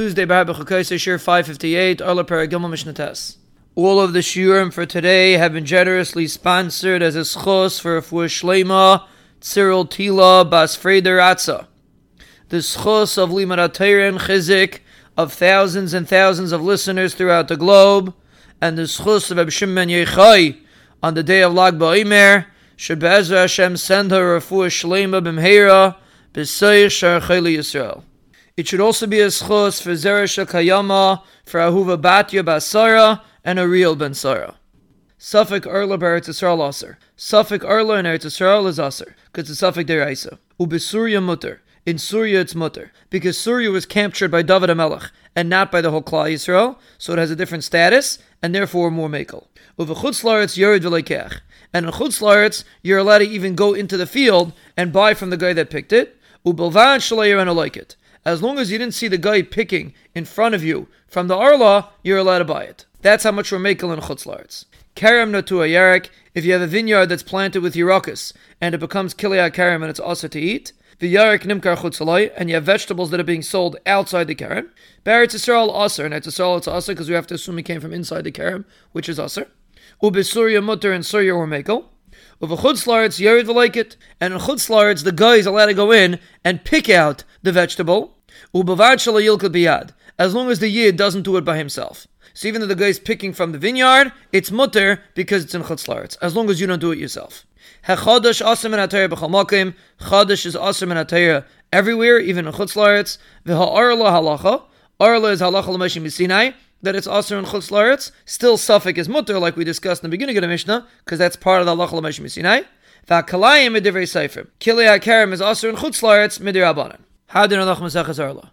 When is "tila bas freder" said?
9.86-11.20